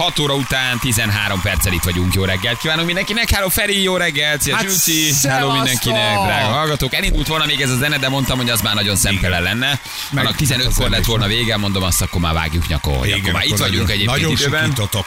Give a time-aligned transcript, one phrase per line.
[0.00, 2.14] 6 óra után 13 perccel itt vagyunk.
[2.14, 3.30] Jó reggelt kívánunk mindenkinek.
[3.30, 4.40] Hello Feri, jó reggelt.
[4.40, 5.12] Szia Hát, Zsülci.
[5.28, 6.94] Hello mindenkinek, drága hallgatók.
[6.94, 9.80] Elindult volna még ez a zene, de mondtam, hogy az már nagyon szemtelen lenne.
[10.10, 12.94] Meg Annak 15-kor az lett volna vége, mondom azt, akkor már vágjuk nyakon.
[12.94, 15.06] akkor már itt vagyunk egyébként Nagyon sikítotok.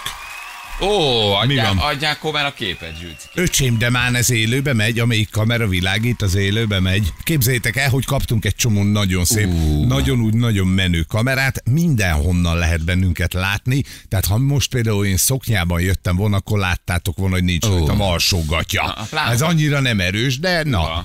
[0.81, 1.77] Ó, adják, van?
[1.77, 3.27] adják már a képet, Zsülci.
[3.33, 7.13] Öcsém, de már ez élőbe megy, amelyik kamera világít, az élőbe megy.
[7.23, 9.85] Képzeljétek el, hogy kaptunk egy csomó nagyon szép, Ú.
[9.85, 15.81] nagyon úgy nagyon menő kamerát, mindenhonnan lehet bennünket látni, tehát ha most például én szoknyában
[15.81, 19.08] jöttem volna, akkor láttátok volna, hogy nincs rajtam alsó gatya.
[19.31, 21.03] Ez annyira nem erős, de na, Ja.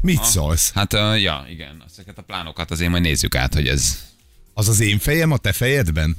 [0.00, 0.72] mit szólsz?
[0.74, 3.98] Hát, uh, ja, igen, ezeket a plánokat azért majd nézzük át, hogy ez...
[4.54, 6.16] Az az én fejem a te fejedben?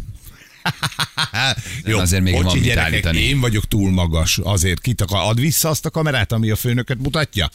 [1.86, 3.20] Jó, azért még bocsi, van gyerekek, állítani.
[3.20, 5.20] Én vagyok túl magas, azért kit akar.
[5.20, 7.50] Add vissza azt a kamerát, ami a főnöket mutatja?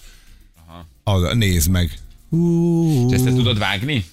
[1.05, 1.35] Aha.
[1.35, 1.91] nézd meg.
[3.09, 4.05] És ezt te tudod vágni?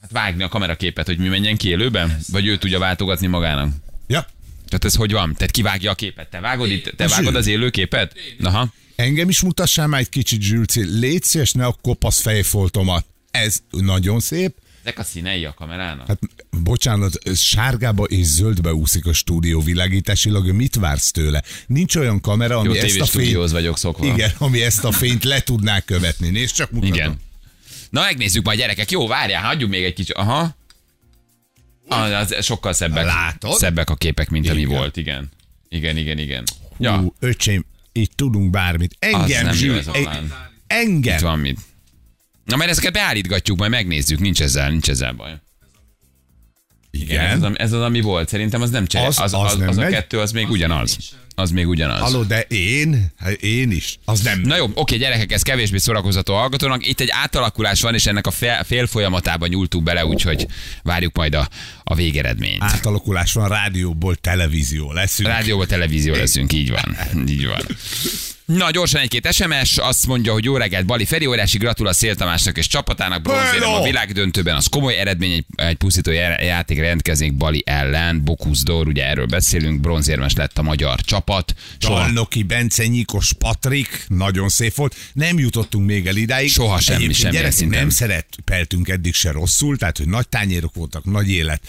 [0.00, 2.18] Hát vágni a kameraképet, hogy mi menjen ki élőben?
[2.32, 3.74] Vagy ő tudja váltogatni magának?
[4.06, 4.26] Ja,
[4.66, 5.34] Tehát ez hogy van?
[5.34, 6.30] Tehát kivágja a képet?
[6.30, 6.92] Te vágod itt?
[6.96, 8.14] Te vágod az élő képet?
[8.42, 8.72] Aha.
[8.96, 10.98] engem is mutassál már egy kicsit, Zsülci.
[10.98, 13.06] Légy szíves, ne a kopasz fejfoltomat.
[13.30, 14.56] Ez nagyon szép.
[14.86, 16.06] Ezek a színei a kamerának?
[16.06, 16.18] Hát
[16.62, 21.42] bocsánat, sárgába és zöldbe úszik a stúdió világításilag, mit vársz tőle?
[21.66, 24.06] Nincs olyan kamera, Jó ami ezt a fényt, vagyok szokva.
[24.06, 26.28] igen, ami ezt a fényt le tudná követni.
[26.28, 26.94] Nézd csak mutatom.
[26.94, 27.20] Igen.
[27.90, 28.90] Na megnézzük majd gyerekek.
[28.90, 30.16] Jó, várjál, hagyjuk még egy kicsit.
[30.16, 30.56] Aha.
[31.88, 33.04] Ah, az sokkal szebbek.
[33.04, 33.56] Látod?
[33.58, 34.76] Szebbek a képek, mint ami Igen.
[34.76, 35.30] volt, igen.
[35.68, 36.44] Igen, igen, igen.
[36.78, 38.96] Ja, Ú, öcsém, itt tudunk bármit.
[38.98, 40.32] Engem, nem jó Zsül, ez a eng- plán.
[40.66, 41.14] engem.
[41.16, 41.58] itt van mit.
[42.46, 45.30] Na, mert ezeket beállítgatjuk, majd megnézzük, nincs ezzel, nincs ezzel baj.
[46.90, 48.28] Igen, ez az, ez az, ami volt.
[48.28, 49.06] Szerintem az nem csere.
[49.06, 50.96] Az, Az- az, az, az nem az a kettő, az még ugyanaz.
[51.34, 52.00] Az még ugyanaz.
[52.00, 53.12] Haló, de én?
[53.16, 53.98] Hát én is.
[54.04, 54.40] Az nem.
[54.40, 56.86] Na jó, oké, gyerekek, ez kevésbé szórakozató hallgatónak.
[56.88, 60.46] Itt egy átalakulás van, és ennek a fél, fél folyamatában nyúltunk bele, úgyhogy
[60.82, 61.48] várjuk majd a,
[61.88, 62.62] a végeredményt.
[62.62, 65.28] Átalakulás van, rádióból televízió leszünk.
[65.28, 66.96] Rádióban televízió leszünk, így van.
[67.28, 67.60] Így van.
[68.46, 72.14] Na, gyorsan egy-két SMS, azt mondja, hogy jó reggelt, Bali Feri, óriási gratul a Szél
[72.14, 77.34] Tamásnak és csapatának, bronzérem a világdöntőben, az komoly eredmény, egy, egy pusztító já- játék rendkeznék
[77.34, 81.54] Bali ellen, Bokuszdor, ugye erről beszélünk, bronzérmes lett a magyar csapat.
[81.78, 84.94] Dalnoki, Bence, Nyikos, Patrik, nagyon szép volt.
[85.12, 86.50] Nem jutottunk még el idáig.
[86.50, 87.68] Soha semmi, semmilyen gyerekek.
[87.68, 91.62] Nem szerepeltünk eddig se rosszul, tehát hogy nagy tányérok voltak, nagy élet,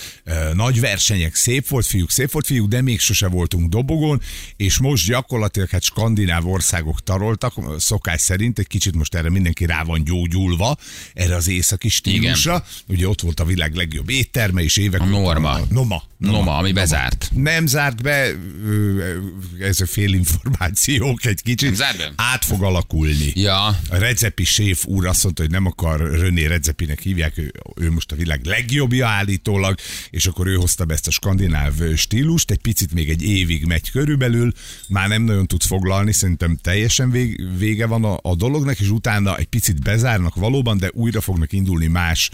[0.53, 4.21] nagy versenyek, szép volt fiúk, szép volt fiúk, de még sose voltunk dobogón,
[4.55, 9.83] és most gyakorlatilag hát skandináv országok taroltak, szokás szerint, egy kicsit most erre mindenki rá
[9.83, 10.77] van gyógyulva,
[11.13, 12.65] erre az északi stílusra.
[12.87, 15.59] Ugye ott volt a világ legjobb étterme, és évek A Norma.
[15.69, 16.03] Noma.
[16.17, 17.29] Noma, ami bezárt.
[17.33, 18.31] Nem zárt be,
[19.59, 21.75] ez a félinformációk egy kicsit.
[21.75, 22.13] Zárt be?
[22.15, 23.31] Át fog alakulni.
[23.33, 27.91] Ja, A Redzepi séf úr azt mondta, hogy nem akar, René Redzepinek hívják, ő, ő
[27.91, 29.79] most a világ legjobbja állítólag,
[30.09, 33.91] és akkor ő hozta be ezt a skandináv stílust, egy picit még egy évig megy
[33.91, 34.51] körülbelül,
[34.87, 39.37] már nem nagyon tud foglalni, szerintem teljesen vég, vége van a, a dolognak, és utána
[39.37, 42.29] egy picit bezárnak valóban, de újra fognak indulni más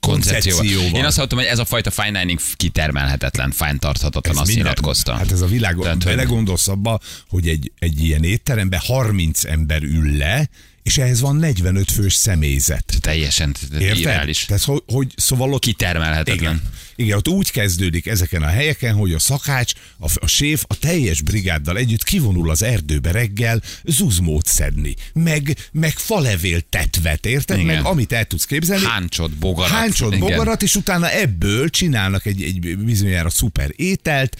[0.00, 0.66] koncepcióval.
[0.94, 5.14] Én azt hallottam, hogy ez a fajta fine dining kitermelhetetlen, fenntarthatatlan, azt minden- nyilatkozta.
[5.16, 9.82] Hát ez a világ, Tehát, hogy- belegondolsz abba, hogy egy, egy ilyen étteremben 30 ember
[9.82, 10.48] ül le,
[10.82, 12.94] és ehhez van 45 fős személyzet.
[13.00, 14.44] Teljesen irreális.
[14.44, 16.36] Tehát, hogy, hogy szóval ott Kitermelhetetlen.
[16.38, 16.62] igen.
[17.00, 21.22] Igen, ott úgy kezdődik ezeken a helyeken, hogy a szakács, a, a séf a teljes
[21.22, 27.58] brigáddal együtt kivonul az erdőbe reggel zuzmót szedni, meg, meg falevél tetvet, érted?
[27.58, 27.74] Igen.
[27.74, 28.84] Meg amit el tudsz képzelni.
[28.84, 29.70] Háncsot, bogarat.
[29.70, 30.28] Háncsot, Igen.
[30.28, 34.36] bogarat, és utána ebből csinálnak egy, egy bizonyára szuper ételt,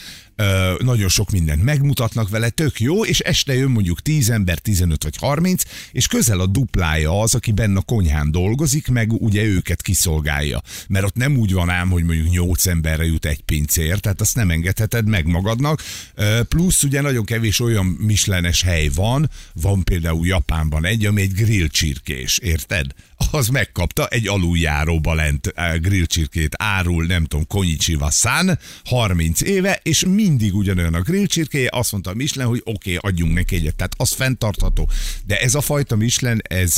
[0.78, 5.16] nagyon sok mindent megmutatnak vele, tök jó, és este jön mondjuk 10 ember, 15 vagy
[5.16, 5.62] 30,
[5.92, 10.62] és közel a duplája az, aki benne a konyhán dolgozik, meg ugye őket kiszolgálja.
[10.88, 14.34] Mert ott nem úgy van ám, hogy mondjuk 8 emberre jut egy pincér, tehát azt
[14.34, 15.82] nem engedheted meg magadnak.
[16.48, 22.38] Plusz ugye nagyon kevés olyan mislenes hely van, van például Japánban egy, ami egy grillcsirkés,
[22.38, 22.86] érted?
[23.30, 30.54] Az megkapta egy aluljáróba lent grillcsirkét árul, nem tudom, Konyichiwa San, 30 éve, és mindig
[30.54, 33.74] ugyanolyan a grill csirkéje, azt mondta a Michelin, hogy oké, okay, adjunk neki egyet.
[33.74, 34.90] Tehát az fenntartható.
[35.26, 36.74] De ez a fajta Michelin, ez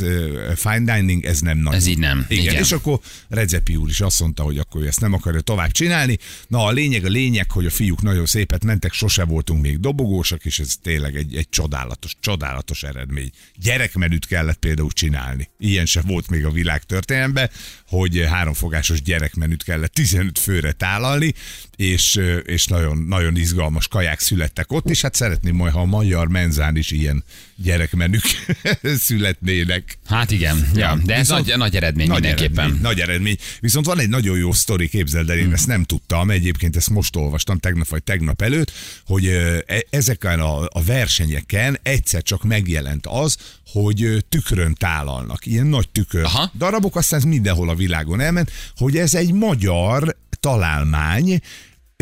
[0.57, 1.75] fine dining, ez nem nagy.
[1.75, 2.27] Ez így nem.
[2.29, 2.63] Igen, Igen.
[2.63, 6.19] és akkor Redzepi úr is azt mondta, hogy akkor ezt nem akarja tovább csinálni.
[6.49, 10.45] Na a lényeg, a lényeg, hogy a fiúk nagyon szépet mentek, sose voltunk még dobogósak,
[10.45, 13.31] és ez tényleg egy, egy csodálatos, csodálatos eredmény.
[13.55, 15.49] Gyerekmenüt kellett például csinálni.
[15.59, 17.51] Ilyen se volt még a világ történelemben,
[17.87, 21.35] hogy háromfogásos gyerekmenüt kellett 15 főre tálalni,
[21.77, 26.29] és, és nagyon, nagyon izgalmas kaják születtek ott, és hát szeretném majd, ha a magyar
[26.29, 27.25] menzán is ilyen
[27.57, 28.23] gyerekmenük
[29.07, 29.99] születnének.
[30.07, 32.59] Hát igen, ja, de ez Viszont- nagy, nagy eredmény mindenképpen.
[32.59, 33.37] Eredmény, nagy eredmény.
[33.61, 37.17] Viszont van egy nagyon jó sztori, képzeld el, én ezt nem tudtam, egyébként ezt most
[37.17, 38.73] olvastam tegnap vagy tegnap előtt,
[39.07, 43.37] hogy e- ezeken a, a versenyeken egyszer csak megjelent az,
[43.67, 46.51] hogy tükrön tálalnak, ilyen nagy tükör Aha.
[46.59, 51.41] darabok, aztán ez mindenhol a világon elment, hogy ez egy magyar találmány,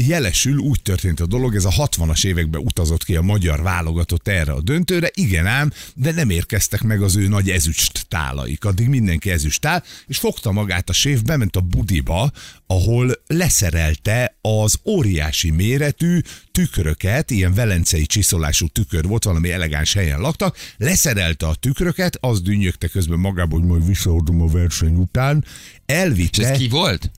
[0.06, 4.52] jelesül úgy történt a dolog, ez a 60-as években utazott ki a magyar válogatott erre
[4.52, 8.64] a döntőre, igen ám, de nem érkeztek meg az ő nagy ezüst tálaik.
[8.64, 12.30] Addig mindenki ezüst tál, és fogta magát a séf, bement a budiba,
[12.66, 16.20] ahol leszerelte az óriási méretű
[16.52, 22.88] tükröket, ilyen velencei csiszolású tükör volt, valami elegáns helyen laktak, leszerelte a tükröket, az dünnyögte
[22.88, 27.10] közben magába, hogy majd visszaadom a verseny után, És elvitte, ez ki volt?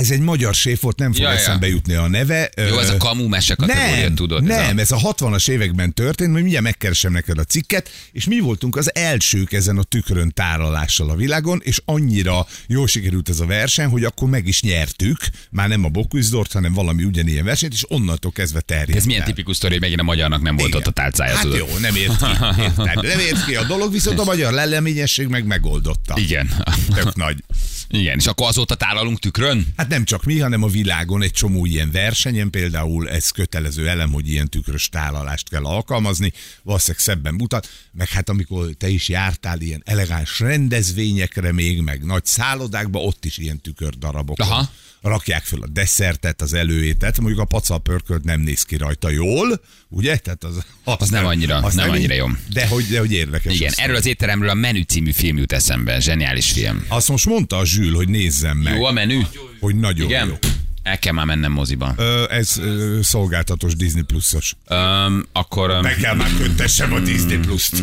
[0.00, 1.36] Ez egy magyar séf volt, nem fog Ja, ja.
[1.36, 2.50] eszembe jutni a neve.
[2.68, 4.42] Jó, ez a kamu mese kategória, nem, tudod.
[4.42, 4.96] nem, ez a...
[4.96, 8.94] ez a 60-as években történt, majd mindjárt megkeresem neked a cikket, és mi voltunk az
[8.94, 14.04] elsők ezen a tükrön tárolással a világon, és annyira jól sikerült ez a verseny, hogy
[14.04, 15.18] akkor meg is nyertük,
[15.50, 18.96] már nem a Boküzdort, hanem valami ugyanilyen versenyt, és onnantól kezdve terjedt.
[18.96, 20.80] Ez milyen tipikus sztori, hogy megint a magyarnak nem volt Igen.
[20.80, 21.58] ott a tálcája, Hát tudod.
[21.58, 22.24] jó, nem ért ki,
[22.62, 23.02] érted?
[23.02, 26.14] nem ért ki a dolog, viszont a magyar leleményesség meg megoldotta.
[26.18, 26.50] Igen.
[26.94, 27.44] Tök nagy.
[27.92, 29.66] Igen, és akkor azóta tálalunk tükrön?
[29.76, 34.12] Hát nem csak mi, hanem a világon egy csomó ilyen versenyen, például ez kötelező elem,
[34.12, 36.32] hogy ilyen tükrös tálalást kell alkalmazni,
[36.62, 42.24] valószínűleg szebben mutat, meg hát amikor te is jártál ilyen elegáns rendezvényekre még, meg nagy
[42.24, 44.38] szállodákba, ott is ilyen tükördarabok.
[44.38, 44.70] Aha.
[45.02, 49.60] Rakják föl a desszertet, az előétet, mondjuk a pacal pörkölt nem néz ki rajta jól,
[49.88, 50.16] ugye?
[50.16, 52.26] Tehát az, Az nem annyira- nem annyira jó.
[52.52, 53.54] De hogy, de hogy érdekes.
[53.54, 53.78] Igen, az.
[53.78, 56.00] erről az étteremről a Menü című film jut eszembe.
[56.00, 56.84] Zseniális film.
[56.88, 59.20] Azt most mondta a Zsül, hogy nézzem meg, Jó a menü?
[59.60, 60.28] Hogy nagyon Igen?
[60.28, 60.34] jó.
[60.82, 61.94] El kell már mennem moziba.
[61.96, 64.54] Ö, ez ö, szolgáltatós Disney pluszos.
[64.68, 67.82] Öm, akkor öm, Meg kell már köntessem a Disney Plus-t.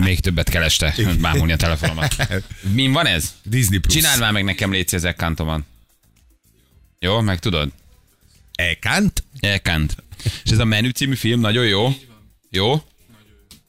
[0.00, 2.16] még többet kell este bámulni a telefonomat.
[2.72, 3.34] Min van ez?
[3.42, 3.94] Disney Plus.
[3.94, 5.60] Csináld már meg nekem légy ezek kantomat.
[6.98, 7.68] Jó, meg tudod?
[8.54, 9.24] Ekant?
[9.40, 9.96] Elkánt.
[10.44, 11.88] És ez a Menü című film nagyon jó.
[12.50, 12.82] Jó?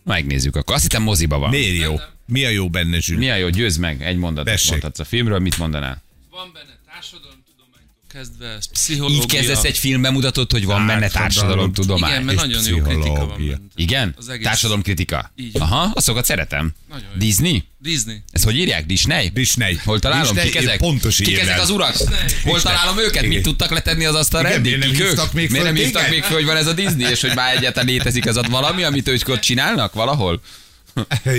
[0.03, 0.73] Megnézzük akkor.
[0.75, 1.49] Azt hittem moziba van.
[1.49, 1.95] Miért jó?
[2.25, 3.17] Mi a jó benne, Zsül?
[3.17, 3.49] Mi a jó?
[3.49, 4.01] Győzd meg.
[4.01, 4.69] Egy mondatot Tessék.
[4.69, 5.39] mondhatsz a filmről.
[5.39, 6.03] Mit mondanál?
[6.31, 9.17] Van benne társadalomtudománytól kezdve, ez pszichológia.
[9.17, 12.09] Így kezdesz egy filmbe mutatod, hogy van benne társadalomtudomány.
[12.11, 13.57] Igen, mert és nagyon jó kritika van benne.
[13.75, 14.13] Igen?
[14.17, 15.31] Az egész- Társadalomkritika?
[15.35, 15.51] Így.
[15.59, 16.73] Aha, azokat szeretem.
[16.89, 17.17] Nagyon jó.
[17.19, 17.63] Disney?
[17.77, 18.21] Disney.
[18.31, 18.85] Ez hogy írják?
[18.85, 19.27] Disney?
[19.29, 19.75] Disney.
[19.83, 20.33] Hol találom?
[20.33, 20.77] Disney, Kik ezek?
[20.77, 21.95] pontos Kik ezek az urak?
[22.43, 23.25] Hol találom őket?
[23.25, 24.77] Mit tudtak letenni az asztalra Igen, eddig?
[24.77, 27.21] miért nem hívtak még Miért nem hívtak még föl, hogy van ez a Disney, és
[27.21, 30.41] hogy már egyáltalán létezik ez ott valami, amit ők ott csinálnak valahol?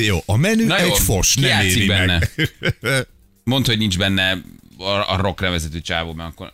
[0.07, 2.31] Jó, a menü Na jó, egy fos, ki nem éri benne?
[2.81, 3.07] meg.
[3.45, 4.39] Mondd, hogy nincs benne
[4.85, 6.53] a, a rock nevezetű csávó, mert akkor...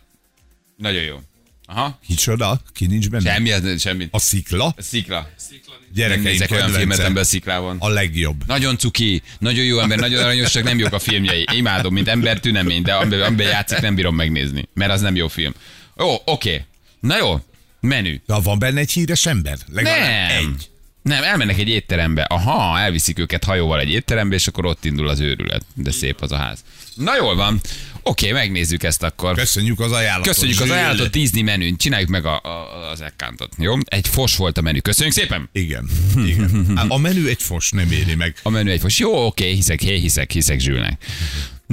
[0.77, 1.19] Nagyon jó.
[1.65, 1.99] Aha.
[2.05, 2.61] Kicsoda?
[2.73, 3.33] Ki nincs benne?
[3.33, 4.07] Semmi, az- semmi.
[4.11, 4.65] A szikla?
[4.65, 5.29] A szikla.
[5.49, 7.77] Nem Gyerekeim nézek olyan filmet, amiben szikla van.
[7.79, 8.43] A legjobb.
[8.47, 11.45] Nagyon cuki, nagyon jó ember, nagyon aranyos, csak nem jók a filmjei.
[11.53, 15.27] Imádom, mint ember tünemény, de amiben, amiben játszik, nem bírom megnézni, mert az nem jó
[15.27, 15.53] film.
[15.97, 16.65] Ó, oké.
[16.99, 17.39] Na jó,
[17.79, 18.15] menü.
[18.25, 19.57] De van benne egy híres ember?
[19.71, 20.37] Legalább Nem.
[20.37, 20.69] egy.
[21.01, 22.21] Nem, elmennek egy étterembe.
[22.23, 25.65] Aha, elviszik őket hajóval egy étterembe, és akkor ott indul az őrület.
[25.73, 26.63] De szép az a ház.
[26.95, 27.61] Na jól van.
[28.09, 29.35] Oké, megnézzük ezt akkor.
[29.35, 30.33] Köszönjük az ajánlatot.
[30.33, 31.77] Köszönjük az ajánlatot, Disney menün.
[31.77, 33.53] Csináljuk meg a, a, az accountot.
[33.57, 33.75] Jó?
[33.85, 34.79] Egy fos volt a menü.
[34.79, 35.49] Köszönjük szépen.
[35.51, 35.89] Igen,
[36.25, 36.77] igen.
[36.87, 38.35] A menü egy fos, nem éri meg.
[38.43, 38.99] A menü egy fos.
[38.99, 41.05] Jó, oké, hiszek, hé, hiszek, hiszek Zsülnek.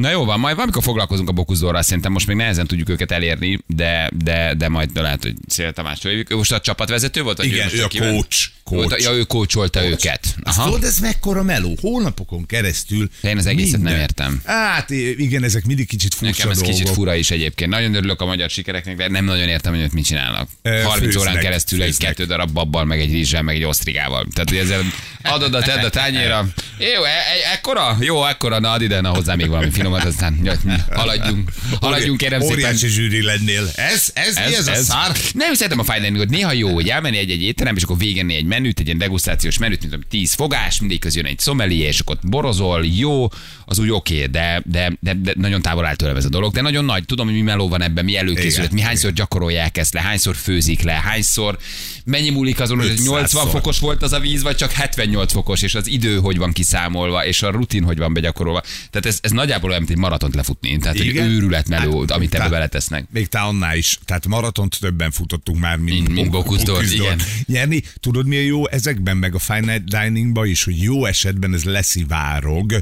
[0.00, 3.58] Na jó van, majd valamikor foglalkozunk a Bokuzdorral, szerintem most még nehezen tudjuk őket elérni,
[3.66, 7.36] de, de, de majd lehet, hogy Szél Tamás ő most a csapatvezető volt?
[7.36, 8.12] vagy Igen, most ő a kiment?
[8.12, 8.48] coach.
[8.64, 9.02] Coach.
[9.02, 10.34] ja, ő coacholta őket.
[10.42, 11.76] Azt tudod, ez mekkora meló?
[11.80, 13.08] Hónapokon keresztül.
[13.22, 13.92] Én az egészet minden.
[13.92, 14.40] nem értem.
[14.44, 16.74] Hát igen, ezek mindig kicsit furcsa Nekem ez dolgok.
[16.76, 17.70] kicsit fura is egyébként.
[17.70, 20.48] Nagyon örülök a magyar sikereknek, de nem nagyon értem, hogy ők mit csinálnak.
[20.62, 22.08] Ö, 30 órán főznek, keresztül egy főznek.
[22.08, 24.26] kettő darab babbal, meg egy rizssel, meg egy osztrigával.
[24.34, 24.82] Tehát, hogy ezzel
[25.22, 26.46] adod a tedd a tányéra.
[26.94, 27.96] Jó, e- e- ekkora?
[28.00, 29.70] Jó, ekkora, na add ide, na hozzá még valami.
[29.86, 30.58] finomat, aztán
[30.90, 31.50] haladjunk.
[31.80, 32.54] Haladjunk, kérem szépen.
[32.54, 33.70] Óriási zsűri lennél.
[33.74, 35.16] Ez, ez, ez, mi ez, ez a szár?
[35.32, 36.28] Nem, szeretem a fine diningot.
[36.28, 39.80] Néha jó, hogy elmenni egy-egy étterembe, és akkor végenni egy menüt, egy ilyen degustációs menüt,
[39.80, 43.28] mint tudom, 10 fogás, mindig közül jön egy szomelié, és akkor borozol, jó,
[43.64, 46.52] az úgy oké, okay, de, de, de, de, nagyon távol áll tőlem ez a dolog.
[46.52, 49.94] De nagyon nagy, tudom, hogy mi meló van ebben, mi előkészület, mi hányszor gyakorolják ezt
[49.94, 51.58] le, hányszor főzik le, hányszor,
[52.04, 55.74] mennyi múlik azon, hogy 80 fokos volt az a víz, vagy csak 78 fokos, és
[55.74, 58.62] az idő hogy van kiszámolva, és a rutin hogy van begyakorolva.
[58.90, 60.78] Tehát ez, ez nagyjából olyan, mint egy maratont lefutni.
[60.78, 63.06] Tehát egy őrület meló, hát, amit ebbe beletesznek.
[63.10, 63.98] Még te annál is.
[64.04, 67.20] Tehát maratont többen futottunk már, mint, mint, mint Bokuzdort, igen.
[67.46, 71.64] Nyerni, tudod mi a jó ezekben, meg a fine diningban is, hogy jó esetben ez
[71.64, 72.72] leszivárog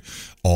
[0.41, 0.49] a,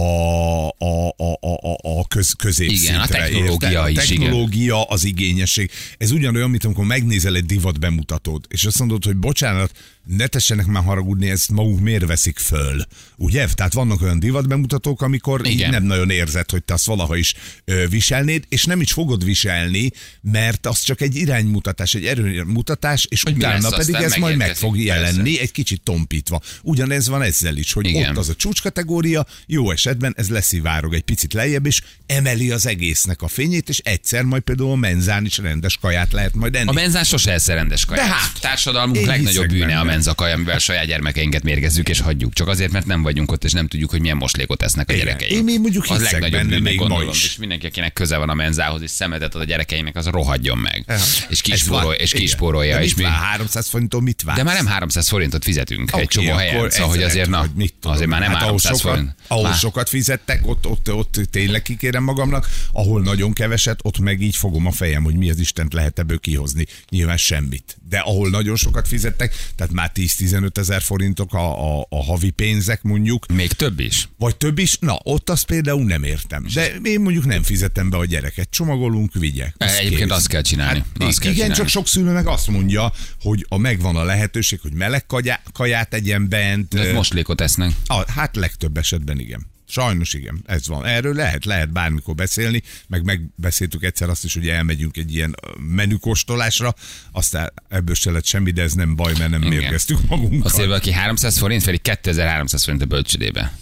[0.79, 2.93] a, a, a, a köz, középszintre.
[2.93, 3.91] Igen, a technológia érte?
[3.91, 4.87] is, A technológia, igen.
[4.89, 5.71] az igényesség.
[5.99, 9.73] Ez ugyanolyan, mint amikor megnézel egy divat bemutatót, és azt mondod, hogy bocsánat,
[10.17, 12.83] ne tessenek már haragudni, ezt maguk miért veszik föl.
[13.17, 13.47] Ugye?
[13.47, 15.53] Tehát vannak olyan divatbemutatók, amikor Igen.
[15.53, 17.35] így nem nagyon érzed, hogy te azt valaha is
[17.65, 23.23] ö, viselnéd, és nem is fogod viselni, mert az csak egy iránymutatás, egy erőmutatás, és
[23.23, 25.41] hogy utána pedig ez majd meg fog jelenni, persze.
[25.41, 26.41] egy kicsit tompítva.
[26.63, 28.11] Ugyanez van ezzel is, hogy Igen.
[28.11, 33.23] ott az a csúcskategória, jó esetben ez leszivárog egy picit lejjebb, és emeli az egésznek
[33.23, 36.69] a fényét, és egyszer majd például a menzán is rendes kaját lehet majd enni.
[36.69, 38.07] A menzán sose rendes kaját.
[38.07, 42.33] De hát, társadalmunk legnagyobb bűne a menzakaj, amivel saját gyermekeinket mérgezzük és hagyjuk.
[42.33, 45.35] Csak azért, mert nem vagyunk ott, és nem tudjuk, hogy milyen moslékot esznek a gyerekeink.
[45.35, 48.83] Én, én mondjuk a legnagyobb benne, még gondolom, és mindenki, akinek köze van a menzához,
[48.83, 50.85] és szemetet ad a gyerekeinek, az rohadjon meg.
[50.87, 50.97] Ja.
[51.29, 52.77] És kispórol, és kispórolja.
[52.77, 53.03] De és mit mi...
[53.03, 53.13] vár?
[53.13, 54.37] 300 forinton mit vár?
[54.37, 56.71] De már nem 300 forintot fizetünk okay, egy csomó helyen.
[56.71, 59.15] Szóval, hogy azért, na, mit tudom, azért már nem hát 300 ahol sokat.
[59.27, 64.21] Ahol Már- sokat fizettek, ott, ott, ott tényleg kikérem magamnak, ahol nagyon keveset, ott meg
[64.21, 66.67] így fogom a fejem, hogy mi az Istent lehet ebből kihozni.
[66.91, 67.77] Nyilván semmit.
[67.89, 72.83] De ahol nagyon sokat fizettek, tehát már 10-15 ezer forintok a, a, a havi pénzek
[72.83, 74.09] mondjuk, Még több is.
[74.19, 76.47] vagy több is, na ott azt például nem értem.
[76.55, 78.51] De én mondjuk nem fizetem be a gyereket.
[78.51, 79.55] Csomagolunk, vigyek.
[79.59, 80.19] Az Egyébként kész.
[80.19, 80.79] azt kell csinálni.
[80.99, 81.55] Hát, Azt kell igen, csinálni.
[81.55, 85.07] csak sok szülő meg azt mondja, hogy a megvan a lehetőség, hogy meleg
[85.53, 86.69] kaját egyen bent.
[86.75, 87.73] De ö, moslékot esznek.
[87.87, 89.47] A, hát legtöbb esetben igen.
[89.71, 90.85] Sajnos igen, ez van.
[90.85, 95.51] Erről lehet, lehet bármikor beszélni, meg megbeszéltük egyszer azt is, hogy elmegyünk egy ilyen ö,
[95.61, 96.75] menükóstolásra,
[97.13, 99.59] aztán ebből se lett semmi, de ez nem baj, mert nem Igen.
[99.59, 100.53] mérgeztük magunkat.
[100.53, 103.59] Azért valaki 300 forint, pedig 2300 forint a bölcsödébe.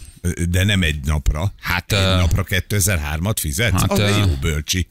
[0.49, 1.53] De nem egy napra.
[1.59, 3.79] Hát, egy ö, napra 2003-at fizetsz?
[3.79, 4.87] hát, az egy jó bölcsi.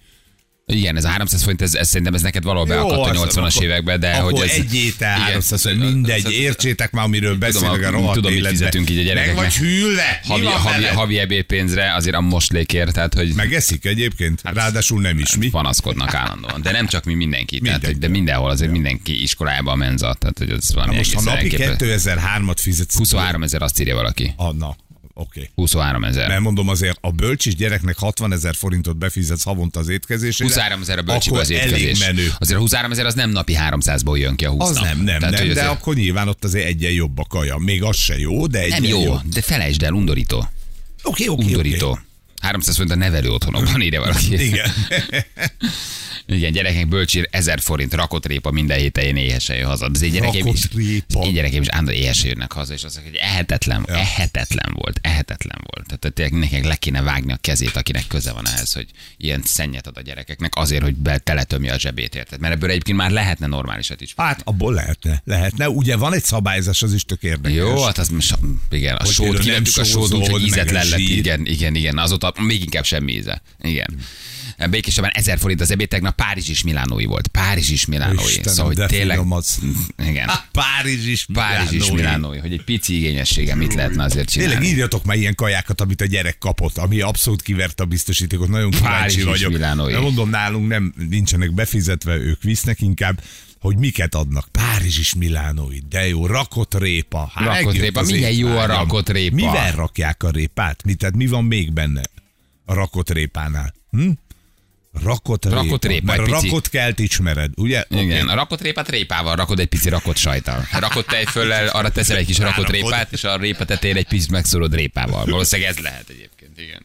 [0.72, 3.50] Igen, ez a 300 forint, ez, ez szerintem ez neked valahol beakadt a az- 80-as
[3.50, 4.50] akkor- években, de hogy ez...
[4.50, 5.28] egy étel Igen.
[5.28, 8.98] 300, hogy mindegy, Ez- értsétek már, amiről beszélünk a rohadt tudom, mit fizetünk így a
[8.98, 9.42] Meg gyerekeknek.
[9.44, 10.20] vagy hűlve?
[10.24, 14.40] Havi, havi, havi ebédpénzre azért a moslékért, tehát hogy Megeszik egyébként?
[14.44, 15.48] Ráadásul nem is mi.
[15.48, 16.62] panaszkodnak állandóan.
[16.62, 17.58] De nem csak mi, mindenki.
[17.60, 20.16] Tehát, hogy de mindenhol azért mindenki iskolájában a menza.
[20.18, 21.94] Tehát, hogy ez Na valami most, ha napi elképesztő.
[21.96, 22.96] 2003-at fizetsz...
[22.96, 24.32] 23 ezer azt írja valaki.
[24.36, 24.54] Ah,
[25.18, 25.50] oké.
[25.54, 26.28] 23 ezer.
[26.28, 30.48] Mert mondom azért, a bölcsis gyereknek 60 ezer forintot befizetsz havonta az étkezésére.
[30.48, 31.98] 23 ezer a akkor az elég étkezés.
[31.98, 32.32] menő.
[32.38, 34.84] Azért a 23 ezer az nem napi 300-ból jön ki a 20 Az nap.
[34.84, 37.56] nem, nem, Tehát, nem, de azért- akkor nyilván ott azért egyen jobb a kaja.
[37.56, 40.48] Még az se jó, de egyen Nem jó, de felejtsd el, undorító.
[41.02, 41.90] Oké, oké, Undorító.
[41.90, 42.00] oké.
[42.40, 44.44] 300 forint a nevelő otthonokban írja valaki.
[44.46, 44.70] Igen.
[46.28, 49.88] Igen, gyerekek bölcsér 1000 forint rakott répa minden héten én éhesen jön haza.
[49.88, 50.68] De az én gyerekeim is,
[51.22, 53.94] én gyerekeim is állandóan éhesen jönnek haza, és azt mondják, hogy ehetetlen, ja.
[53.94, 55.86] ehetetlen volt, ehetetlen volt.
[55.86, 59.86] Tehát tényleg nekik le kéne vágni a kezét, akinek köze van ehhez, hogy ilyen szennyet
[59.86, 62.40] ad a gyerekeknek azért, hogy teletömje a zsebét, érted?
[62.40, 64.12] Mert ebből egyébként már lehetne normálisat is.
[64.16, 65.68] Hát abból lehetne, lehetne.
[65.68, 67.56] Ugye van egy szabályzás, az is tök érdekes.
[67.56, 68.38] Jó, hát az most,
[68.70, 71.46] igen, a Hogy sót kivettük, a nem sót úgy, sózol, hogy meg ízetlen lett, igen,
[71.46, 73.42] igen, igen, azóta még inkább semmi íze.
[73.60, 73.98] Igen.
[74.70, 77.28] Békésebben 1000 forint az ebéd, tegnap Párizs is Milánói volt.
[77.28, 78.24] Párizs is Milánói.
[78.24, 79.58] Istenem, szóval, hogy tényleg, az.
[80.08, 80.30] igen.
[80.52, 84.54] Párizs is Párizs is Milánói, hogy egy pici igényessége mit lehetne azért csinálni.
[84.54, 88.48] Tényleg írjatok már ilyen kajákat, amit a gyerek kapott, ami abszolút kiverte a biztosítékot.
[88.48, 89.52] Nagyon kíváncsi vagyok.
[89.52, 89.92] milánói.
[89.92, 93.20] De mondom, nálunk nem nincsenek befizetve, ők visznek inkább
[93.60, 94.48] hogy miket adnak.
[94.52, 97.30] Párizs is Milánói, de jó, rakott répa.
[97.34, 99.34] Hát Rakott répa, milyen jó a rakott répa.
[99.34, 100.84] Mivel rakják a répát?
[100.84, 102.02] Mi, tehát mi van még benne
[102.64, 103.74] a rakott répánál?
[103.90, 104.10] Hm?
[105.02, 105.56] Rakott répa.
[105.56, 107.84] Rakott répa, Mert a pici- rakott kelt ismered, ugye?
[107.88, 108.30] Igen, Oké.
[108.30, 110.66] a rakott répát répával rakod egy pici rakott sajtal.
[110.78, 114.74] Rakott tejföllel, arra teszel egy kis rakott répát, és a répa tetejére egy picit megszorod
[114.74, 115.24] répával.
[115.24, 116.82] Valószínűleg ez lehet egyébként, igen.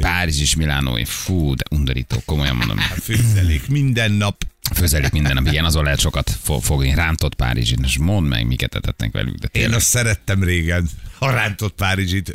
[0.00, 1.04] Párizs is Milánói.
[1.04, 2.78] Fú, de undorító, komolyan mondom.
[2.78, 4.44] Főzelék minden nap.
[4.74, 6.94] Főzelik minden nap, igen, azon lehet sokat fo- fogni.
[6.94, 9.34] Rántott Párizsit, és mondd meg, miket etetnek velük.
[9.34, 10.88] De Én azt szerettem régen.
[11.18, 12.32] A rántott Párizsit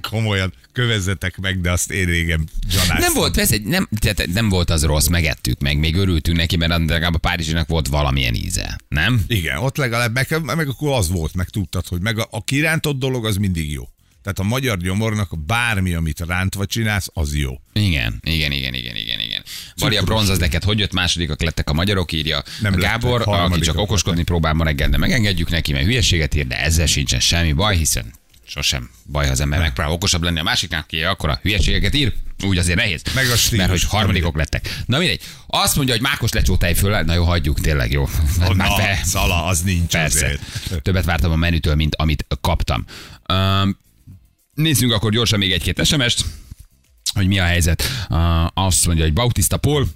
[0.00, 2.98] komolyan kövezzetek meg, de azt én régen zsanáztam.
[2.98, 6.70] Nem volt, persze, nem, tehát nem volt az rossz, megettük meg, még örültünk neki, mert
[6.70, 9.24] legalább a Párizsinak volt valamilyen íze, nem?
[9.26, 12.98] Igen, ott legalább, meg, meg akkor az volt, meg tudtad, hogy meg a, a kirántott
[12.98, 13.88] dolog az mindig jó.
[14.22, 17.60] Tehát a magyar gyomornak bármi, amit rántva csinálsz, az jó.
[17.72, 19.42] Igen, igen, igen, igen, igen, igen.
[19.76, 23.18] Bari a bronz az neked hogy jött, másodikak lettek a magyarok, írja Nem Nem Gábor,
[23.18, 26.86] lettek, aki csak okoskodni próbál ma reggel, de megengedjük neki, mert hülyeséget ír, de ezzel
[26.86, 28.12] sincsen semmi baj, hiszen
[28.50, 32.12] sosem baj, ha az ember megpróbál okosabb lenni a másiknak, aki akkor a hülyeségeket ír,
[32.42, 33.02] úgy azért nehéz.
[33.14, 34.82] Meg a stílus, Mert hogy harmadikok lettek.
[34.86, 35.20] Na mindegy.
[35.46, 38.02] Azt mondja, hogy Mákos lecsótáj föl, na jó, hagyjuk, tényleg jó.
[38.40, 40.26] Oh, na, be- szala, az nincs Persze.
[40.26, 40.82] azért.
[40.82, 42.84] Többet vártam a menütől, mint amit kaptam.
[43.32, 43.78] Um,
[44.54, 46.24] nézzünk akkor gyorsan még egy-két SMS-t,
[47.14, 47.82] hogy mi a helyzet.
[48.08, 49.88] Uh, azt mondja, hogy Bautista Paul,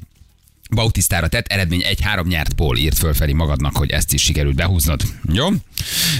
[0.71, 5.02] Bautisztára tett, eredmény 1-3 nyert Paul, írt föl Feri magadnak, hogy ezt is sikerült behúznod.
[5.33, 5.49] Jó?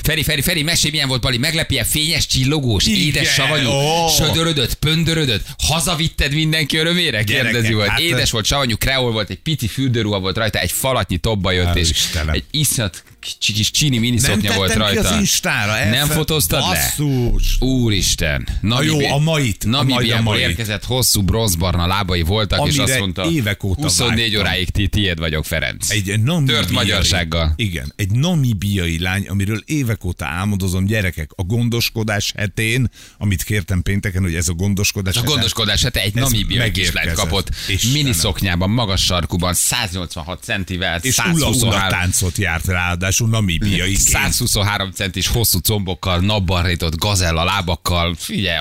[0.03, 4.09] Feri, Feri, Feri, mesélj milyen volt Bali, meglepje, fényes, csillogós, Igen, édes savanyú, ó.
[4.09, 7.25] södörödött, pöndörödött, hazavitted mindenki örömére?
[7.25, 7.89] Kérdezi volt.
[7.89, 11.77] hát- Édes volt, savanyú, kreol volt, egy pici fürdőruha volt rajta, egy falatnyi tobba jött,
[11.77, 12.35] és Istenem.
[12.35, 15.09] egy iszonyat kicsi kis csini mini Nem volt tettem ki rajta.
[15.09, 15.85] az Instára.
[15.85, 16.67] Nem elfe- fotóztad le?
[16.67, 17.57] Basszus.
[17.61, 18.49] Úristen.
[18.61, 20.47] Namibi- jó, a mait, a mai- a Namibiából mait.
[20.49, 24.41] érkezett hosszú bronzbarna lábai voltak, és Amire azt mondta, évek óta 24 vágytam.
[24.41, 25.91] óráig ti, tiéd vagyok, Ferenc.
[25.91, 27.53] Egy namibiai, Tört magyarsággal.
[27.57, 34.23] Igen, egy namibiai lány, amiről évek óta álmodozom, gyerekek, a gondoskodás hetén, amit kértem pénteken,
[34.23, 37.97] hogy ez a gondoskodás A hete- gondoskodás, hát egy namibiai kislányt kapott, Istenem.
[37.97, 45.27] mini szoknyában, magas sarkuban, 186 centivel, és ula-ula 123, táncot járt ráadásul namibiai 123 centis
[45.27, 48.59] hosszú combokkal, napbarrított gazella lábakkal, figyelj,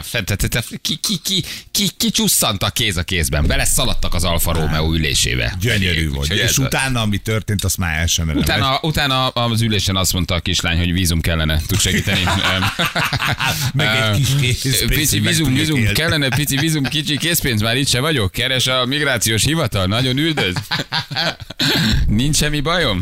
[0.82, 4.94] ki, ki, ki, ki, ki csusszant a kéz a kézben, bele szaladtak az Alfa Romeo
[4.94, 5.56] ülésébe.
[5.60, 6.32] Gyönyörű volt.
[6.32, 8.30] És utána, ami történt, azt már el sem.
[8.30, 12.24] Utána, utána az ülésen azt mondta a kislány, hogy vízum kellene, tud segíteni.
[13.74, 18.00] Meg egy kis készpénz, Pici vízum, vízum, kellene pici vízum, kicsi készpénz, már itt se
[18.00, 18.32] vagyok.
[18.32, 20.54] Keres a migrációs hivatal, nagyon üldöz.
[22.08, 23.02] Nincs semmi bajom?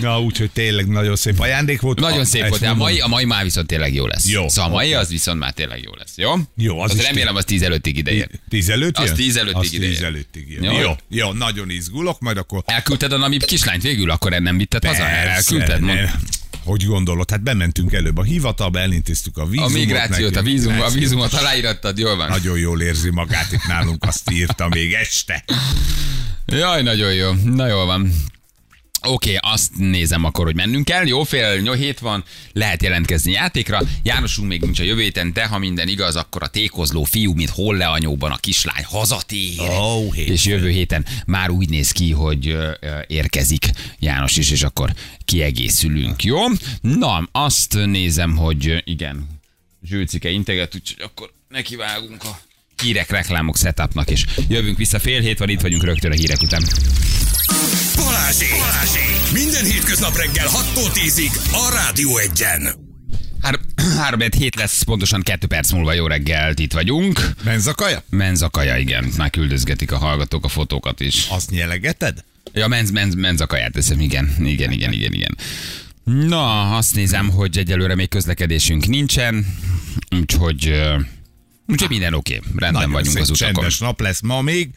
[0.00, 2.00] Na, úgyhogy tényleg nagyon szép ajándék volt.
[2.00, 4.26] Nagyon A- szép volt, de a mai, a mai már viszont tényleg jó lesz.
[4.28, 4.94] Jó, Szóval a mai oké.
[4.94, 6.34] az viszont már tényleg jó lesz, jó?
[6.56, 8.28] Jó, az az remélem az 10 előttig ideér.
[8.48, 9.14] Tíz előtt Az jön?
[9.14, 10.04] tíz előttig Az ide tíz jön.
[10.06, 10.62] előttig jön.
[10.62, 10.78] Jó.
[10.80, 10.90] Jó.
[11.08, 12.62] jó, nagyon izgulok, majd akkor...
[12.66, 15.08] Elküldted a namib kislányt végül, akkor nem vitted haza?
[15.08, 15.80] Elküldted?
[15.80, 16.10] Mond.
[16.64, 17.30] Hogy gondolod?
[17.30, 19.72] Hát bementünk előbb a hivatalba, elintéztük a a vízumot.
[19.72, 21.00] migrációt, a neki, vízum, a migrációt.
[21.02, 22.28] vízumot aláírattad, jól van.
[22.28, 25.44] Nagyon jól érzi magát itt nálunk, azt írta még este.
[26.46, 27.30] Jaj, nagyon jó.
[27.44, 28.12] Na jól van.
[29.02, 31.06] Oké, okay, azt nézem akkor, hogy mennünk kell.
[31.06, 33.80] Jó, fél hét van, lehet jelentkezni játékra.
[34.02, 37.50] Jánosunk még nincs a jövő héten, de ha minden igaz, akkor a tékozló fiú, mint
[37.50, 39.60] holle anyóban a kislány hazatér.
[39.60, 40.34] Ó, hétfőn.
[40.34, 42.56] és jövő héten már úgy néz ki, hogy
[43.06, 46.38] érkezik János is, és akkor kiegészülünk, jó?
[46.80, 49.26] Na, azt nézem, hogy igen,
[49.82, 52.40] Zsülcike integet, úgyhogy akkor nekivágunk a
[52.82, 56.62] hírek, reklámok, setupnak, és jövünk vissza fél hét van, itt vagyunk rögtön a hírek után.
[58.04, 58.50] Balázsék!
[58.50, 59.32] Balázsék!
[59.32, 62.74] Minden hétköznap reggel 6-tól 10-ig a Rádió Egyen.
[63.42, 63.60] Hár-
[63.98, 67.20] Három hét lesz, pontosan kettő perc múlva jó reggelt, itt vagyunk.
[67.44, 68.02] Menzakaja?
[68.10, 71.26] Menzakaja, igen, már küldözgetik a hallgatók a fotókat is.
[71.28, 72.24] Azt nyelegeted?
[72.52, 75.36] Ja, menz, menz, menzakaját teszem, igen, igen, igen, igen, igen.
[76.04, 79.46] Na, azt nézem, hogy egyelőre még közlekedésünk nincsen,
[80.20, 80.82] úgyhogy,
[81.66, 82.48] úgyhogy minden oké, okay.
[82.56, 83.54] rendben Nagyon vagyunk szép, az utakon.
[83.54, 84.70] csendes nap lesz ma még,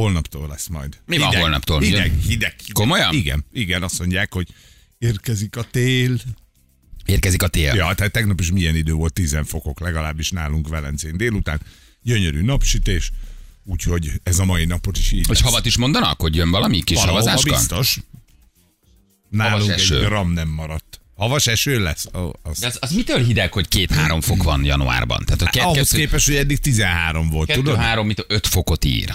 [0.00, 0.98] holnaptól lesz majd.
[1.06, 1.80] Mi van holnaptól?
[1.80, 2.54] Hideg, hideg, hideg.
[2.72, 3.14] Komolyan?
[3.14, 4.48] Igen, igen, azt mondják, hogy
[4.98, 6.18] érkezik a tél.
[7.04, 7.74] Érkezik a tél.
[7.74, 11.60] Ja, tehát tegnap is milyen idő volt, 10 fokok legalábbis nálunk Velencén délután.
[12.02, 13.10] Gyönyörű napsütés,
[13.64, 15.40] úgyhogy ez a mai napot is így lesz.
[15.40, 17.56] havat is mondanak, hogy jön valami kis Valahova havazáska?
[17.56, 17.98] biztos.
[19.30, 19.98] Nálunk Havas eső.
[19.98, 21.00] egy gram nem maradt.
[21.14, 22.06] Havas eső lesz?
[22.14, 22.58] Ó, az...
[22.58, 25.24] De az, az mitől hideg, hogy két-három fok van januárban?
[25.24, 27.76] Tehát a Ahhoz kettő, képest, hogy eddig 13 volt, kettő, tudod?
[27.76, 29.14] három, mit, öt fokot ír.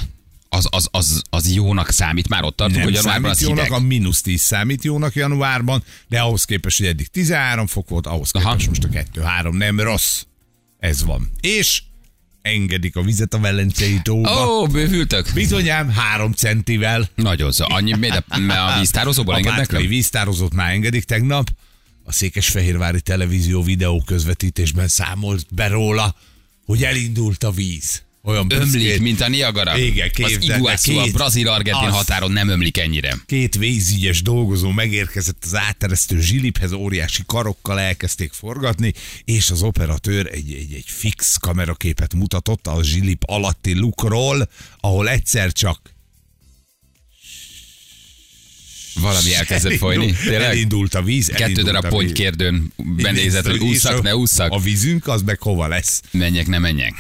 [0.53, 3.63] Az, az, az, az jónak számít, már ott tartunk, Nem hogy januárban számít az jónak,
[3.65, 3.79] hideg.
[3.79, 8.31] a mínusz 10 számít jónak januárban, de ahhoz képest, hogy eddig 13 fok volt, ahhoz
[8.31, 8.49] Aha.
[8.55, 8.87] képest most a
[9.47, 10.21] 2-3 nem rossz.
[10.79, 11.29] Ez van.
[11.41, 11.81] És
[12.41, 14.47] engedik a vizet a Velencei tóba.
[14.47, 15.31] Ó, bővültök.
[15.33, 17.09] Bizonyám 3 centivel.
[17.15, 17.65] Nagyon szó.
[17.67, 18.23] Annyi, de
[18.55, 18.79] a
[19.33, 19.87] A engednek Bátkai le?
[19.89, 21.49] víztározót már engedik tegnap.
[22.03, 26.15] A Székesfehérvári televízió videó közvetítésben számolt be róla,
[26.65, 28.01] hogy elindult a víz.
[28.23, 29.01] Olyan Ömlik, büszkén.
[29.01, 29.77] mint a Niagara.
[29.77, 31.93] Igen, Az képzeld el, Iguazu a brazil-argentin az.
[31.95, 33.17] határon nem ömlik ennyire.
[33.25, 38.93] Két vízügyes dolgozó megérkezett az átteresztő zsiliphez, óriási karokkal elkezdték forgatni,
[39.25, 45.51] és az operatőr egy, egy, egy fix kameraképet mutatott a zsilip alatti lukról, ahol egyszer
[45.51, 45.79] csak
[48.95, 50.11] Valami elkezdett folyni.
[50.23, 50.41] Tényleg?
[50.41, 51.27] elindult a víz.
[51.27, 54.51] Kettő darab a pont kérdőn benézett, hogy ússzak, ne ússzak.
[54.51, 56.01] A vízünk az meg hova lesz?
[56.11, 56.93] Menjek, ne menjek.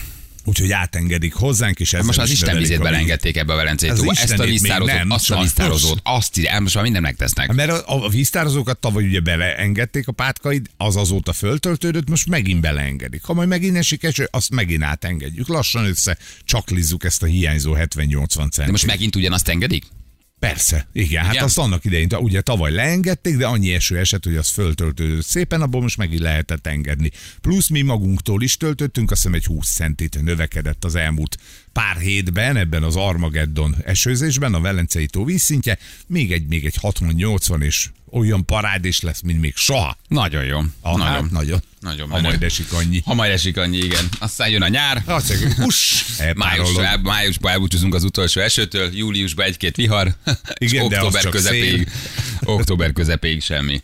[0.45, 4.11] Úgyhogy átengedik hozzánk, és ez Most az Isten vizét belengedték ebbe a tóba.
[4.11, 7.53] Ezt a víztározót, nem, azt a víztározót, azt ide, most már mindent megtesznek.
[7.53, 13.23] Mert a, a víztározókat tavaly ugye beleengedték a pátkaid, az azóta föltöltődött, most megint beleengedik.
[13.23, 15.47] Ha majd megint esik eső, azt megint átengedjük.
[15.47, 18.65] Lassan össze csaklizzuk ezt a hiányzó 70-80 centet.
[18.65, 19.83] De most megint ugyanazt engedik?
[20.41, 21.43] Persze, igen, hát Igen?
[21.43, 25.81] azt annak idején, ugye tavaly leengedték, de annyi eső esett, hogy az föltöltődött szépen, abból
[25.81, 27.11] most megint lehetett engedni.
[27.41, 31.37] Plusz mi magunktól is töltöttünk, azt hiszem egy 20 centit növekedett az elmúlt
[31.71, 35.77] pár hétben ebben az Armageddon esőzésben, a Velencei tó vízszintje,
[36.07, 39.97] még egy, még egy 60-80 és olyan parád is lesz, mint még soha.
[40.07, 40.57] Nagyon jó.
[40.81, 41.13] Ah, nagyon.
[41.13, 41.59] hát, nagyon.
[41.79, 42.27] Nagyon Ha menő.
[42.27, 43.01] majd esik annyi.
[43.05, 44.09] Ha majd esik annyi, igen.
[44.19, 45.03] Aztán jön a nyár.
[45.05, 50.15] Azt mondjuk, hús, Májusban, el, májusban elbúcsúzunk az utolsó esőtől, júliusban egy-két vihar,
[50.57, 51.91] Igen, de október közepéig,
[52.43, 53.81] október közepéig semmi.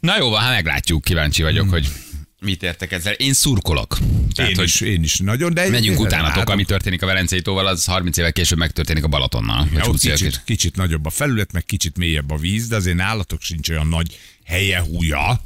[0.00, 1.92] Na jó van, hát meglátjuk, kíváncsi vagyok, hogy
[2.40, 3.12] mit értek ezzel.
[3.12, 3.98] Én szurkolok.
[4.34, 5.68] Tehát, Én hogy is, én is nagyon, de...
[5.68, 9.68] Menjünk utánatok, ami történik a Velencei tóval, az 30 évvel később megtörténik a Balatonnal.
[9.72, 10.44] Ja, ott 20 évvel kicsit, később.
[10.44, 14.18] kicsit nagyobb a felület, meg kicsit mélyebb a víz, de azért nálatok sincs olyan nagy
[14.44, 15.40] helye húja.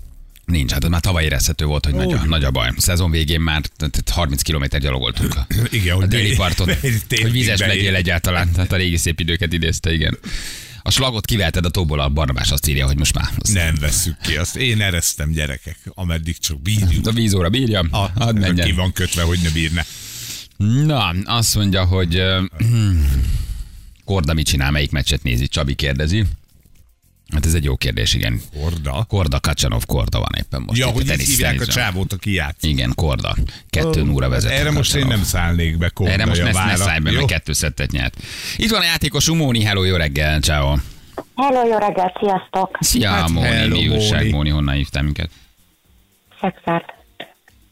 [0.44, 2.68] Nincs, hát már tavaly érezhető volt, hogy nagy a, nagy a baj.
[2.76, 5.35] A szezon végén már tehát 30 km gyalogoltunk.
[5.35, 7.59] A, Igen, a déli parton, hogy beér.
[7.59, 8.53] legyél egyáltalán.
[8.53, 10.18] Tehát a régi szép időket idézte, igen.
[10.90, 13.29] A slagot kiveheted a tóból, a Barnabás azt írja, hogy most már.
[13.38, 14.57] Azt Nem vesszük ki azt.
[14.57, 17.07] Én eresztem gyerekek, ameddig csak bírjuk.
[17.07, 18.74] A vízóra bírja, A, hadd ki menjen.
[18.74, 19.87] van kötve, hogy ne bírne.
[20.57, 22.22] Na, azt mondja, hogy
[24.05, 25.48] Korda mit csinál, melyik meccset nézi?
[25.48, 26.24] Csabi kérdezi.
[27.33, 28.40] Hát ez egy jó kérdés, igen.
[28.61, 29.05] Korda.
[29.09, 30.79] Korda, Kacsanov, Korda van éppen most.
[30.79, 31.85] Ja, itt a hogy így tenisz- hívják a teniszben.
[31.85, 32.71] csávót, aki játszik.
[32.71, 33.37] Igen, Korda.
[33.71, 34.51] Kettő óra vezet.
[34.51, 37.53] Erre most én nem szállnék be Korda Erre most ne, ne szállj be, mert kettő
[37.53, 38.16] szettet nyert.
[38.57, 40.77] Itt van a játékos Móni, hello, jó reggel, ciao.
[41.37, 42.79] Hello, jó reggelt, sziasztok!
[42.81, 44.31] Szia, Hát, Móni, hello, mi újság, Móni.
[44.31, 45.31] Móni, honnan hívtál minket?
[46.40, 46.85] Szexárt.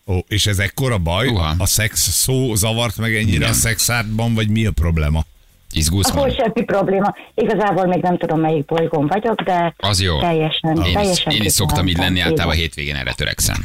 [0.06, 1.26] Ó, és ez ekkora baj?
[1.28, 1.54] Uha.
[1.58, 3.48] A szex szó zavart meg ennyire Igen.
[3.50, 5.24] a szexártban, vagy mi a probléma?
[5.72, 6.34] Izgulsz, Móni?
[6.34, 7.14] semmi probléma.
[7.34, 10.18] Igazából még nem tudom, melyik bolygón vagyok, de Az jó.
[10.20, 13.64] teljesen, Én teljesen én is szoktam így lenni, általában hétvégén erre törekszem.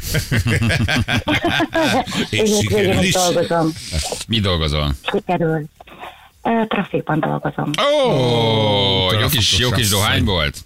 [2.30, 3.68] Én hétvégén is dolgozom.
[4.28, 4.94] Mi dolgozol?
[5.12, 5.64] Sikerül.
[6.68, 7.70] Trafikban dolgozom.
[8.04, 10.56] Ó, jó kis, jó kis dohány volt.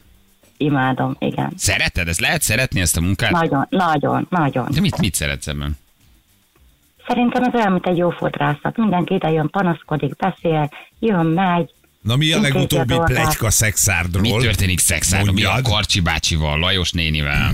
[0.56, 1.52] Imádom, igen.
[1.56, 2.08] Szereted?
[2.08, 3.30] Ez lehet szeretni ezt a munkát?
[3.30, 4.66] Nagyon, nagyon, nagyon.
[4.70, 5.78] De mit, mit szeretsz ebben?
[7.08, 8.76] Szerintem ez olyan, mint egy jó fodrászat.
[8.76, 11.70] Mindenki ide jön, panaszkodik, beszél, jön, megy.
[12.02, 14.22] Na mi a legutóbbi plegyka szexárdról?
[14.22, 15.34] Mi történik szexárdon?
[15.34, 15.60] Mi a.
[15.62, 17.52] Karcsi bácsival, Lajos nénivel,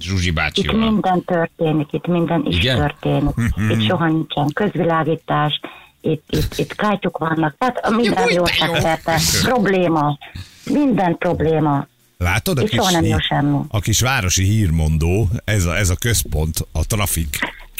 [0.00, 0.90] Zsuzsi Itt bácsival?
[0.90, 2.76] minden történik, itt minden is Igen?
[2.76, 3.34] történik.
[3.70, 5.60] Itt soha nincsen közvilágítás,
[6.00, 8.44] itt, itt, itt kátyuk vannak, tehát minden jó
[8.80, 10.18] szerte, probléma,
[10.64, 11.86] minden probléma.
[12.18, 12.78] Látod a kis,
[13.68, 17.38] a kis városi hírmondó, ez a, ez a központ, a trafik.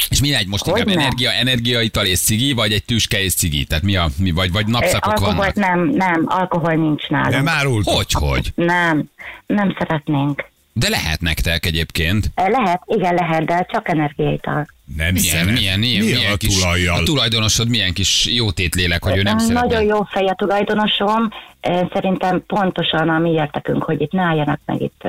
[0.09, 3.65] És mi egy most Hogy inkább energia, energiaital és cigi, vagy egy tüske és cigi?
[3.65, 5.55] Tehát mi a, mi, vagy, vagy napszakok Alkoholt vannak?
[5.55, 7.33] nem, nem, alkohol nincs nálunk.
[7.35, 7.89] Nem árult?
[7.89, 8.53] Hogy, hogy?
[8.55, 9.05] Nem,
[9.47, 10.49] nem szeretnénk.
[10.73, 12.31] De lehet nektek egyébként.
[12.35, 14.67] Ö, Lehet, igen lehet, de csak energiaital.
[14.97, 15.59] Nem Milyen, szeret.
[15.59, 16.99] milyen, milyen, Mi milyen a kis, tulajjal?
[16.99, 19.83] a tulajdonosod milyen kis jótétlélek, hogy ő nem Nagyon szeretne.
[19.83, 21.29] jó fej a tulajdonosom.
[21.93, 25.03] Szerintem pontosan a mi értekünk, hogy itt ne álljanak meg itt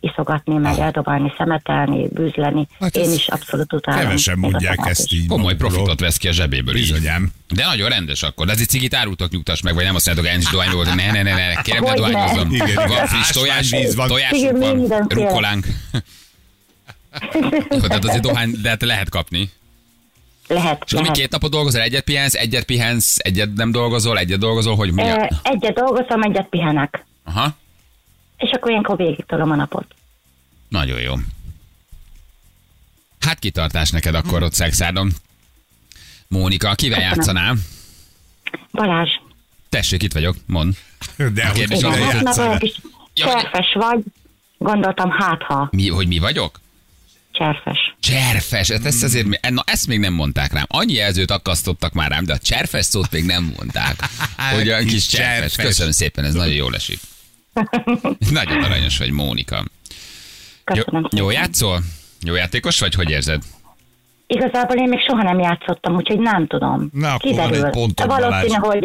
[0.00, 2.66] iszogatni, meg eldobálni, szemetelni, bűzleni.
[2.80, 4.00] Hát Én is abszolút utálom.
[4.00, 5.18] Kevesen mondják ezt is.
[5.18, 5.26] így.
[5.26, 6.74] Komoly profitot vesz ki a zsebéből.
[6.74, 7.32] Bizonyám.
[7.48, 8.46] De nagyon rendes akkor.
[8.46, 11.10] De ez egy cigit árultok, nyugtass meg, vagy nem azt mondjátok, ennyis dohány volt, ne,
[11.12, 12.08] ne, ne, ne, kérem, ne.
[12.50, 14.08] Igen, Van friss tojás, van.
[14.08, 15.66] tojásunk van, rukkolánk.
[17.70, 19.50] Jó, tehát azért dohány, de hát lehet kapni.
[20.48, 21.16] Lehet, És akkor mi lehet.
[21.16, 25.30] két napot dolgozol, egyet pihensz, egyet pihensz, egyet nem dolgozol, egyet dolgozol, hogy mi a...
[25.42, 27.04] Egyet dolgozom, egyet pihenek.
[27.24, 27.56] Aha,
[28.36, 29.86] És akkor ilyenkor végig tolom a napot.
[30.68, 31.14] nagyon jó.
[33.20, 35.12] Hát kitartás neked akkor ott szexádon.
[36.28, 37.16] Mónika, kivel Köszönöm.
[37.16, 37.56] játszanál?
[38.72, 39.10] Balázs,
[39.68, 40.74] Tessék, itt vagyok, mond.
[41.16, 41.96] De hogy kérdés az,
[43.14, 43.98] Ja, cserfes vagy.
[44.58, 46.60] Gondoltam, hát ha Mi, hogy mi vagyok?
[47.32, 47.94] cserfes.
[48.00, 50.64] Cserfes, hát ezt azért, na ezt még nem mondták rám.
[50.68, 53.96] Annyi jelzőt akasztottak már rám, de a cserfes szót még nem mondták.
[54.54, 55.38] Hogy olyan Kis kis cserfes.
[55.38, 55.64] cserfes.
[55.64, 56.98] Köszönöm szépen, ez nagyon jól esik.
[58.30, 59.64] Nagyon aranyos vagy, Mónika.
[60.74, 61.42] Jó, Köszönöm jó szépen.
[61.42, 61.82] játszol?
[62.22, 62.94] Jó játékos vagy?
[62.94, 63.42] Hogy érzed?
[64.28, 66.88] Igazából én még soha nem játszottam, úgyhogy nem tudom.
[66.92, 67.66] Na, akkor van Kiderül.
[67.66, 68.84] egy Valószínű, hogy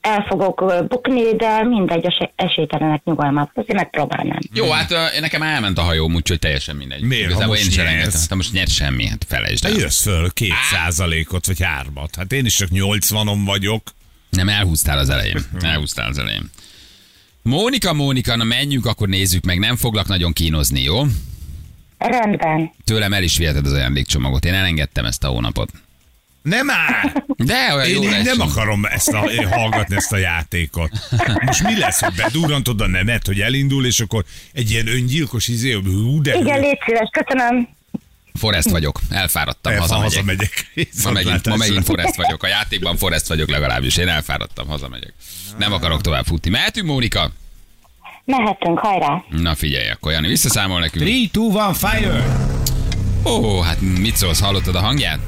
[0.00, 3.50] el fogok bukni, de mindegy, esély- esélytelenek nyugalmát.
[3.54, 4.38] Azért megpróbálnám.
[4.52, 7.02] Jó, hát nekem elment a hajóm, úgyhogy teljesen mindegy.
[7.02, 8.20] Miért, Igazából én is elengedtem.
[8.20, 9.72] Hát most nyert semmi, hát felejtsd el.
[9.72, 12.14] jössz föl két százalékot, vagy hármat.
[12.16, 13.82] Hát én is csak 80-on vagyok.
[14.30, 15.44] Nem, elhúztál az elején.
[15.60, 16.50] Elhúztál az elején.
[17.48, 19.58] Mónika, Mónika, na menjünk, akkor nézzük meg.
[19.58, 21.02] Nem foglak nagyon kínozni, jó?
[21.98, 22.70] Rendben.
[22.84, 24.44] Tőlem el is viheted az ajándékcsomagot.
[24.44, 25.70] Én elengedtem ezt a hónapot.
[26.42, 27.12] Nem áll!
[27.36, 28.24] De olyan Én jó lesz.
[28.24, 30.90] nem akarom ezt a, én hallgatni ezt a játékot.
[31.44, 35.72] Most mi lesz, hogy bedurrantod a nemet, hogy elindul, és akkor egy ilyen öngyilkos izé,
[35.72, 37.68] hú, de Igen, légy szíves, köszönöm.
[38.38, 40.12] Forrest vagyok, elfáradtam, hazamegyek.
[40.12, 40.66] hazamegyek.
[41.04, 42.42] Ma megint, ma megint Forrest vagyok.
[42.42, 43.96] A játékban Forrest vagyok legalábbis.
[43.96, 45.12] Én elfáradtam, hazamegyek.
[45.58, 46.50] Nem akarok tovább futni.
[46.50, 47.30] Mehetünk, Mónika?
[48.24, 49.22] Mehetünk, hajrá.
[49.30, 51.04] Na figyelj, akkor Jani visszaszámol nekünk.
[51.04, 52.24] 3, 2, 1, fire!
[53.24, 55.18] Ó, hát mit szólsz, hallottad a hangját?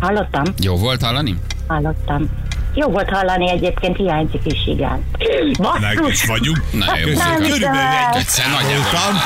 [0.00, 1.36] Hallottam, Jó volt hallani?
[1.66, 2.30] hallottam.
[2.74, 5.04] Jó volt hallani, egyébként hiányzik is, igen.
[5.80, 6.12] Meg Basszus!
[6.12, 6.58] is vagyunk.
[6.72, 7.04] Na jó.
[7.04, 9.16] Körülbelül számoltam.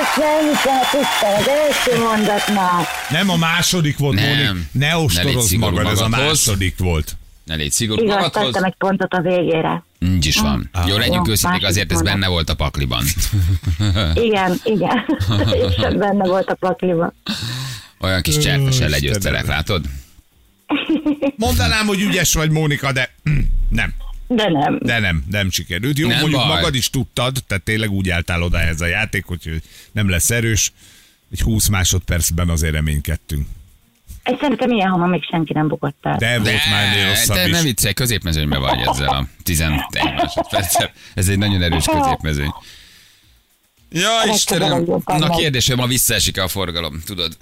[0.00, 2.84] Összeülte, tisztel, az első mondatnál.
[3.10, 4.24] Nem a második volt, Nem.
[4.24, 4.64] Mónik.
[4.72, 7.16] Ne Ne ostorozz szigorú magad, ez a második volt.
[7.44, 8.44] Ne légy szigorú Igaz, magadhoz.
[8.44, 9.84] tettem egy pontot a végére.
[9.98, 10.70] Nincs is van.
[10.86, 13.04] Jó, legyünk őszinték, azért ez benne volt a pakliban.
[14.14, 15.04] Igen, igen.
[15.68, 17.12] És benne volt a pakliba.
[18.00, 19.84] Olyan kis cserpesen legyőztelek, látod?
[21.36, 23.14] Mondanám, hogy ügyes vagy, Mónika, de
[23.68, 23.94] nem.
[24.26, 24.78] De nem.
[24.82, 25.98] De nem, nem sikerült.
[25.98, 26.48] Jó, Nem mondjuk baj.
[26.54, 30.72] magad is tudtad, tehát tényleg úgy álltál oda ez a játék, hogy nem lesz erős.
[31.32, 33.46] Egy 20 másodpercben azért reménykedtünk.
[34.22, 36.16] Egy szerintem ilyen hamar még senki nem bukott el.
[36.16, 37.52] De, volt már ennél rosszabb de is.
[37.52, 39.80] nem viccelj, középmezőnyben vagy ezzel a 11
[40.16, 40.90] másodperccel.
[41.14, 42.52] Ez egy nagyon erős középmezőny.
[43.92, 44.84] Ja, Istenem!
[45.04, 47.36] Na kérdés, hogy ma visszaesik a forgalom, tudod?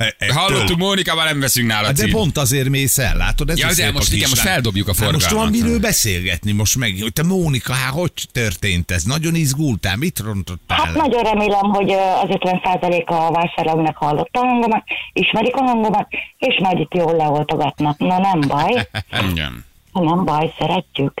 [0.00, 0.32] Ettől.
[0.32, 3.50] Hallottuk, Mónika, már nem veszünk nála Hát De pont azért mész el, látod?
[3.50, 5.60] Ez Ja, a de most igen, most feldobjuk a Hát most van forgalmat.
[5.62, 6.96] miről beszélgetni most meg.
[7.00, 9.02] Hogy te Mónika, hát hogy történt ez?
[9.02, 10.78] Nagyon izgultál, mit rontottál?
[10.78, 16.08] Hát nagyon remélem, hogy az 50% a vásárlóknak hallotta a hangomat, ismerik a hangomat,
[16.38, 17.98] és majd itt jól leoltogatnak.
[17.98, 18.88] Na nem baj,
[19.30, 19.64] Igen.
[19.92, 21.12] nem baj, szeretjük.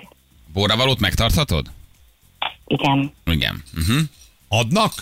[0.52, 1.66] Borravalót megtarthatod?
[2.66, 3.12] Igen.
[3.24, 3.62] Igen.
[3.78, 3.96] Uh-huh.
[4.48, 4.92] Adnak?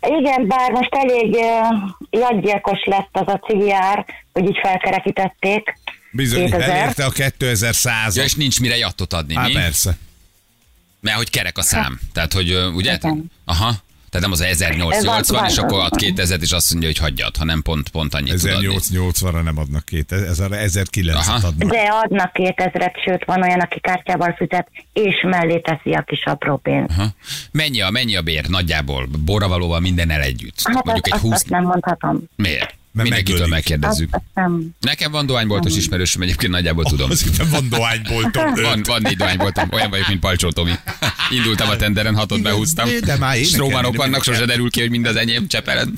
[0.00, 5.78] Igen, bár most elég uh, jadgyilkos lett az a cigiár, hogy így felkerekítették.
[6.12, 6.68] Bizony, 2000.
[6.70, 9.52] elérte a 2100 Ja, és nincs mire jattot adni, Hát mi?
[9.52, 9.96] persze.
[11.00, 12.00] Mert hogy kerek a szám.
[12.12, 12.94] Tehát, hogy ugye?
[12.94, 13.30] Igen.
[13.44, 13.74] Aha.
[14.10, 17.62] Tehát nem az 1880, Ez és akkor ad 2000 és azt mondja, hogy hagyjad, hanem
[17.62, 18.76] pont, pont annyit tud adni.
[18.78, 21.46] 1880-ra nem adnak két, ez a 1900 Aha.
[21.46, 21.70] adnak.
[21.70, 26.56] De adnak 2000-et, sőt van olyan, aki kártyával fizet, és mellé teszi a kis apró
[26.56, 26.90] pénzt.
[26.90, 27.08] Aha.
[27.50, 29.08] Mennyi a, mennyi a bér nagyjából?
[29.24, 30.60] Borravalóval mindennel együtt.
[30.62, 31.32] Hát Mondjuk azt, egy 20...
[31.32, 32.22] azt nem mondhatom.
[32.36, 32.78] Miért?
[32.92, 34.10] Mert Mindenkitől megkérdezzük.
[34.34, 34.68] nem.
[34.80, 37.10] Nekem van dohányboltos ismerősöm, egyébként nagyjából tudom.
[37.10, 38.54] Az itt van dohányboltom.
[38.62, 40.72] Van, van négy dohányboltom, olyan vagyok, mint Palcsó Tomi.
[41.30, 42.88] Indultam a tenderen, hatot Igen, behúztam.
[42.88, 45.94] de már énekelni Strómanok vannak, sose derül ki, hogy mind az enyém Csepelen.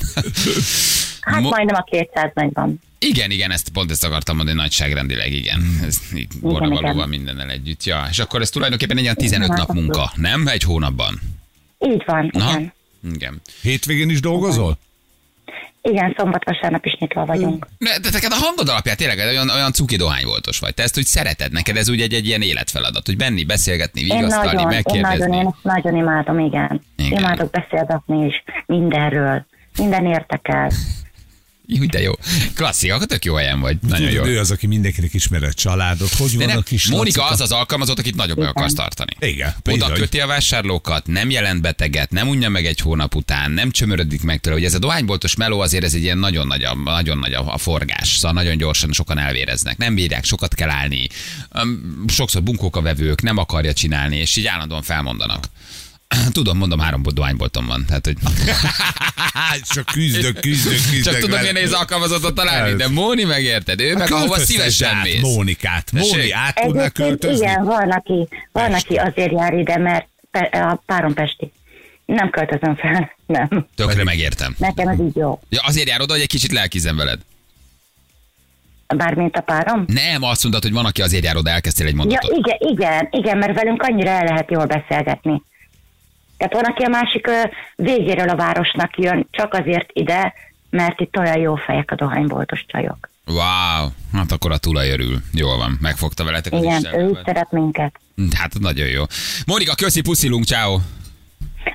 [1.21, 2.81] Hát Mo- majdnem a 200 van.
[2.99, 5.81] Igen, igen, ezt pont ezt akartam mondani, nagyságrendileg, igen.
[5.87, 7.09] Ez így borravalóval igen.
[7.09, 7.85] mindennel együtt.
[7.85, 10.47] Ja, és akkor ez tulajdonképpen egy ilyen 15 Igen, nap hát munka, nem?
[10.47, 11.21] Egy hónapban.
[11.79, 12.51] Így van, Aha.
[12.51, 12.73] igen.
[13.15, 13.41] Igen.
[13.63, 14.65] Hétvégén is dolgozol?
[14.67, 14.79] Igen,
[16.17, 17.67] szombat-vasárnap is nyitva vagyunk.
[17.79, 20.75] De, de neked a hangod alapján tényleg olyan, olyan cuki dohányboltos vagy.
[20.75, 24.07] Te ezt úgy szereted, neked ez úgy egy, egy ilyen életfeladat, hogy benni, beszélgetni, Én
[24.07, 25.37] vigasztalni, nagyon, én nagyon, megkérdezni.
[25.37, 26.81] én ezt nagyon imádom, igen.
[26.97, 27.19] Igen.
[27.19, 29.47] Imádok beszélgetni is mindenről.
[29.79, 30.71] Minden értekel.
[31.67, 32.13] Jó, de jó.
[32.55, 33.77] Klasszik, akkor tök jó helyen vagy.
[33.89, 34.21] Nagyon jó.
[34.21, 36.15] Tudod, ő az, aki mindenkinek ismeri a családot.
[36.15, 37.25] Hogy De van a kis Mónika lacika?
[37.35, 39.13] az az alkalmazott, akit nagyobb meg akarsz tartani.
[39.19, 39.93] Igen, Oda bizony.
[39.93, 44.41] köti a vásárlókat, nem jelent beteget, nem unja meg egy hónap után, nem csömörödik meg
[44.41, 44.57] tőle.
[44.57, 47.59] Ugye ez a dohányboltos meló azért ez egy ilyen nagyon nagy a, nagyon nagy a,
[47.59, 49.77] forgás, szóval nagyon gyorsan sokan elvéreznek.
[49.77, 51.09] Nem bírják, sokat kell állni.
[52.07, 55.45] Sokszor bunkók a vevők, nem akarja csinálni, és így állandóan felmondanak.
[56.33, 57.85] Tudom, mondom, három dohányboltom van.
[57.87, 58.17] Tehát, hogy
[59.75, 61.03] Csak küzdök, küzdök, küzdök.
[61.03, 65.21] csak tudom, milyen nehéz alkalmazottat találni, de Móni megérted, ő meg ahova szívesen át mész.
[65.21, 65.93] Mónikát.
[65.93, 67.37] Móni, át Egyébként költözni?
[67.45, 70.07] igen, van, aki, van, aki azért jár ide, mert
[70.53, 71.53] a párom pesti.
[72.07, 73.67] Nem költözöm fel, nem.
[73.75, 74.55] Tökre megértem.
[74.59, 75.41] Nekem ez így jó.
[75.49, 77.21] Ja, azért jár oda, hogy egy kicsit lelkizem veled.
[78.97, 79.85] Bármint a párom.
[79.87, 82.37] Nem, azt mondod, hogy van, aki azért jár oda, elkezdtél egy Ja, mondatot.
[82.37, 85.43] igen, igen, igen, mert velünk annyira el lehet jól beszélgetni.
[86.43, 87.27] Tehát van, aki a másik
[87.77, 90.35] végéről a városnak jön, csak azért ide,
[90.71, 93.11] mert itt olyan jó fejek a dohányboltos csajok.
[93.27, 95.23] Wow, hát akkor a tulaj örül.
[95.33, 97.95] Jól van, megfogta veletek az Igen, ő is szeret minket.
[98.35, 99.03] Hát nagyon jó.
[99.47, 100.79] Mónika, köszi, puszilunk, ciao.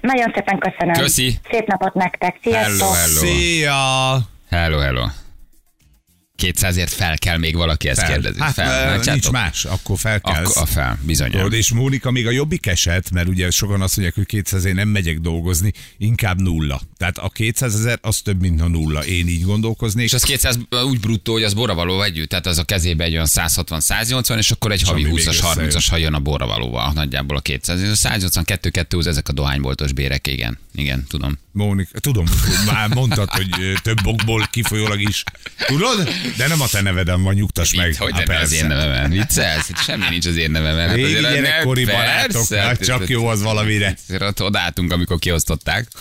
[0.01, 0.93] Nagyon szépen köszönöm.
[0.93, 1.37] Köszi.
[1.51, 2.37] Szép napot nektek.
[2.41, 2.87] Sziasztok.
[2.87, 3.19] Hello, hello.
[3.19, 4.17] Szia!
[4.49, 5.05] Hello, hello.
[6.43, 8.11] 200ért fel kell még valaki ezt Fel.
[8.11, 8.41] kérdezni.
[8.41, 8.85] Hát fel.
[8.85, 9.05] Látjátok?
[9.05, 10.43] nincs más, akkor fel kell.
[10.43, 11.31] Akkor a fel, bizony.
[11.49, 14.87] És Mónika még a jobbik eset, mert ugye sokan azt mondják, hogy 200 én nem
[14.87, 16.81] megyek dolgozni, inkább nulla.
[16.97, 19.05] Tehát a 200 ezer az több, mint a nulla.
[19.05, 20.05] Én így gondolkoznék.
[20.05, 23.27] És az 200 úgy bruttó, hogy az borravaló együtt, tehát az a kezébe egy olyan
[23.29, 25.69] 160-180, és akkor egy havi ami még 20-as, összejön.
[25.69, 27.81] 30-as, ha jön a borravalóval, nagyjából a 200.
[27.81, 30.59] Ez a 182 200 ezek a dohányboltos bérek, igen.
[30.75, 31.37] Igen, tudom.
[31.57, 32.25] Mónika, tudom,
[32.65, 35.23] már mondtad, hogy több okból kifolyólag is.
[35.65, 36.09] Tudod?
[36.37, 37.87] De nem a te neveden van, nyugtass meg.
[37.87, 39.09] Vicc, hogy nem az én nevemen.
[39.09, 39.71] Viccelsz?
[39.71, 40.87] Hát Semmi nincs az én nevemen.
[40.87, 43.95] Hát Régi gyerekkori barátok, persze, hát csak jó az valamire.
[44.39, 45.87] Odaálltunk, amikor kiosztották.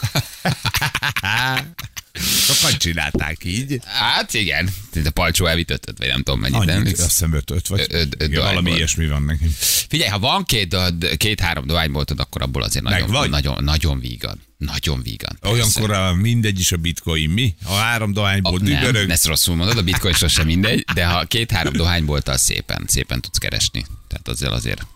[2.20, 3.81] Sokan csinálták így.
[3.85, 4.68] Hát igen,
[5.05, 6.57] a palcsó elvitt ötöt, vagy nem tudom mennyit.
[6.57, 6.83] Annyi, nem?
[6.87, 9.44] azt hiszem öt, öt vagy Öt- öt dohány valami ilyesmi van neki.
[9.88, 10.76] Figyelj, ha van két,
[11.16, 13.31] két-három dohányboltod, akkor abból azért Meg nagyon, vagy?
[13.31, 14.44] nagyon, nagyon vígan.
[14.59, 15.38] Nagyon vígan.
[15.42, 17.55] Olyankor a mindegy is a bitcoin, mi?
[17.64, 19.11] A három dohányból nem, dübörög.
[19.11, 23.85] ezt rosszul mondod, a bitcoin sosem mindegy, de ha két-három dohánybolttal szépen, szépen tudsz keresni.
[24.09, 24.87] Tehát azért azért.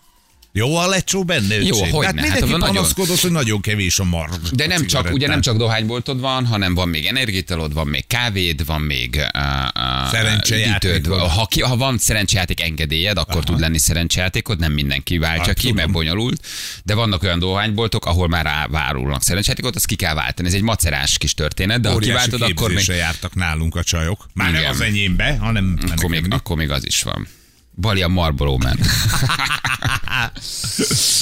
[0.53, 1.91] Jó a lecsó benne, Jó, öcsém?
[1.91, 4.29] hogyne, Hát hát mindenki nagyon- panaszkodott, hogy nagyon kevés a mar.
[4.53, 8.65] De nem csak, ugye nem csak dohányboltod van, hanem van még energiaitalod, van még kávéd,
[8.65, 11.19] van még uh, Szerencsejátékod.
[11.19, 13.43] Ha, ki, ha van szerencsejáték engedélyed, akkor Aha.
[13.43, 15.91] tud lenni szerencsejátékod, nem mindenki váltja Hát, ki, mert tudom.
[15.91, 16.45] bonyolult.
[16.83, 20.47] De vannak olyan dohányboltok, ahol már rávárulnak szerencsejátékot, azt ki kell váltani.
[20.47, 24.25] Ez egy macerás kis történet, de ha Óriási kiváltod, akkor még, jártak nálunk a csajok.
[24.33, 24.61] Már Igen.
[24.61, 27.27] nem az enyémbe, hanem akkor, még, akkor még az is van.
[27.75, 28.79] Bali a Marlboro Man.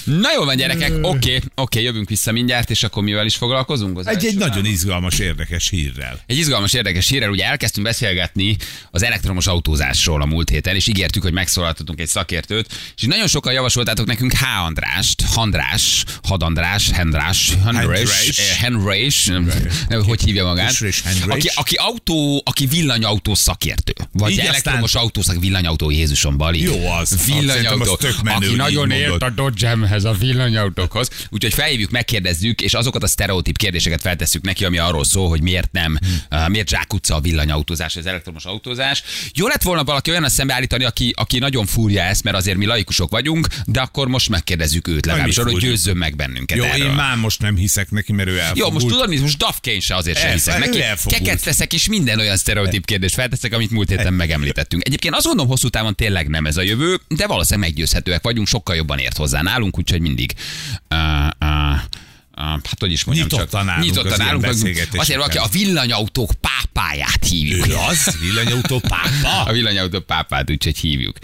[0.05, 3.97] Na jó van, gyerekek, oké, okay, okay, jövünk vissza mindjárt, és akkor mivel is foglalkozunk?
[3.97, 6.19] Az egy, egy nagyon izgalmas, érdekes hírrel.
[6.25, 8.57] Egy izgalmas, érdekes hírrel, ugye elkezdtünk beszélgetni
[8.91, 13.53] az elektromos autózásról a múlt héten, és ígértük, hogy megszólaltatunk egy szakértőt, és nagyon sokan
[13.53, 14.43] javasoltátok nekünk H.
[14.65, 19.27] Andrást, Handrás, Hadandrás, Hendrás, Hendrás, Hendrás.
[19.89, 20.75] eh, hogy hívja magát,
[21.27, 26.61] aki, aki, autó, aki villanyautó szakértő, vagy Így elektromos aztán- autószak, villanyautó, Jézusom, Bali.
[26.61, 27.25] Jó az.
[27.25, 31.09] Villanyautó, az tök menő, aki nagyon ért a Dodge-emhez, a villanyautókhoz.
[31.29, 35.71] Úgyhogy felhívjuk, megkérdezzük, és azokat a sztereotíp kérdéseket feltesszük neki, ami arról szól, hogy miért
[35.71, 35.97] nem,
[36.31, 39.03] uh, miért zsákutca a villanyautózás, az elektromos autózás.
[39.33, 43.09] Jó lett volna valaki olyan szembeállítani, aki, aki nagyon fúrja ezt, mert azért mi laikusok
[43.09, 46.85] vagyunk, de akkor most megkérdezzük őt legalábbis, arra, hogy győzzön meg bennünket Jó, erről.
[46.85, 48.67] én már most nem hiszek neki, mert ő elfogult.
[48.67, 49.21] Jó, most tudod, mit?
[49.21, 50.79] Most Dafkén se azért sem hiszek neki.
[51.05, 54.85] Keket teszek, és minden olyan sztereotíp kérdést felteszek, amit múlt héten megemlítettünk.
[54.85, 58.75] Egyébként azt gondolom, hosszú távon tényleg nem ez a jövő, de valószínűleg meggyőzhetőek vagyunk, sokkal
[58.75, 60.33] jobban ért hozzá nálunk, úgyhogy mindig
[60.89, 61.79] uh, uh,
[62.39, 63.73] hát hogy is mondjam Nyitottan csak.
[63.75, 64.45] állunk Nyitottan állunk.
[64.91, 67.67] Azért valaki a villanyautók pápáját hívjuk.
[67.67, 68.17] Ő az?
[68.19, 69.43] Villanyautó pápa?
[69.49, 71.17] A villanyautók pápát, úgyhogy hívjuk.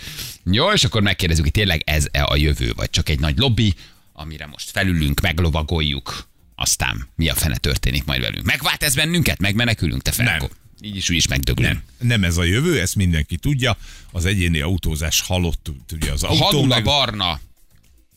[0.44, 3.74] Jó, és akkor megkérdezzük, hogy tényleg ez -e a jövő, vagy csak egy nagy lobby,
[4.14, 8.46] amire most felülünk, meglovagoljuk, aztán mi a fene történik majd velünk.
[8.46, 9.40] Megvált ez bennünket?
[9.40, 10.48] Megmenekülünk, te Ferko?
[10.82, 11.72] Így is úgy is megdöglünk.
[11.74, 13.78] Nem, nem ez a jövő, ezt mindenki tudja.
[14.12, 16.84] Az egyéni autózás halott, ugye az autó Hanula meg...
[16.84, 17.40] barna.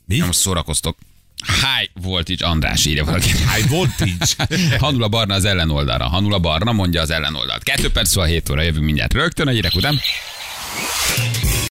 [0.05, 0.17] Mi?
[0.17, 0.99] Nem szórakoztok.
[1.47, 3.31] High voltage András írja valaki.
[3.31, 4.49] High voltage.
[4.85, 6.09] Hanula barna az ellenoldalra.
[6.09, 7.63] Hanula barna mondja az ellenoldalt.
[7.63, 10.01] Kettő perc szóval 7 óra jövünk mindjárt rögtön a hírek után.